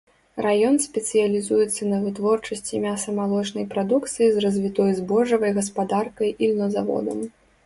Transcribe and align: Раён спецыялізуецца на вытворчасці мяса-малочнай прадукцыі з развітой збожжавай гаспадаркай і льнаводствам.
Раён 0.43 0.77
спецыялізуецца 0.85 1.81
на 1.91 1.99
вытворчасці 2.05 2.81
мяса-малочнай 2.85 3.69
прадукцыі 3.75 4.31
з 4.39 4.45
развітой 4.47 4.91
збожжавай 5.03 5.51
гаспадаркай 5.61 6.35
і 6.43 6.53
льнаводствам. 6.55 7.19